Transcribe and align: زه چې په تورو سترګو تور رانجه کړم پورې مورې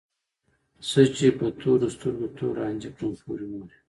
زه 0.89 1.01
چې 1.15 1.27
په 1.37 1.45
تورو 1.59 1.87
سترګو 1.95 2.27
تور 2.37 2.53
رانجه 2.61 2.89
کړم 2.97 3.11
پورې 3.23 3.45
مورې 3.51 3.75